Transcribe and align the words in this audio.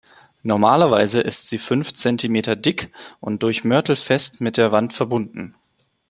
Normalerweise 0.41 1.21
ist 1.21 1.47
sie 1.47 1.59
fünf 1.59 1.93
Zentimeter 1.93 2.55
dick 2.55 2.91
und 3.19 3.43
durch 3.43 3.63
Mörtel 3.63 3.95
fest 3.95 4.41
mit 4.41 4.57
der 4.57 4.71
Wand 4.71 4.93
verbunden. 4.93 5.53